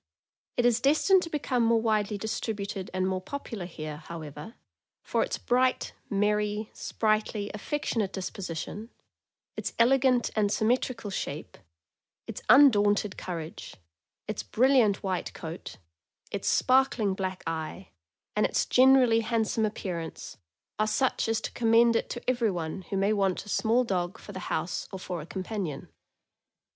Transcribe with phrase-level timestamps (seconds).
[0.57, 4.55] It is destined to become more widely distributed and more popular here, however,
[5.03, 8.89] for its bright, merry, sprightly, affectionate disposition,
[9.55, 11.55] its elegant and symmetrical shape,
[12.25, 13.75] its undaunted courage,
[14.27, 15.77] its brilliant white coat,
[16.31, 17.89] its spark ling black eye,
[18.35, 20.35] and its generally handsome appearance
[20.79, 24.31] are such as to commend it to everyone who may want a small dog for
[24.31, 25.89] the house or for a companion.